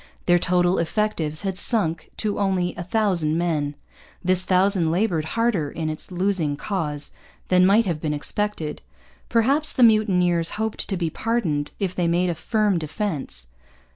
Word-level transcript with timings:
Their 0.25 0.39
total 0.39 0.79
effectives 0.79 1.43
had 1.43 1.59
sunk 1.59 2.09
to 2.17 2.39
only 2.39 2.73
a 2.75 2.81
thousand 2.81 3.37
men. 3.37 3.75
This 4.23 4.41
thousand 4.43 4.89
laboured 4.89 5.25
harder 5.37 5.69
in 5.69 5.91
its 5.91 6.11
losing 6.11 6.57
cause 6.57 7.11
than 7.49 7.67
might 7.67 7.85
have 7.85 8.01
been 8.01 8.11
expected. 8.11 8.81
Perhaps 9.29 9.73
the 9.73 9.83
mutineers 9.83 10.49
hoped 10.57 10.89
to 10.89 10.97
be 10.97 11.11
pardoned 11.11 11.69
if 11.77 11.93
they 11.93 12.07
made 12.07 12.31
a 12.31 12.33
firm 12.33 12.79
defence. 12.79 13.45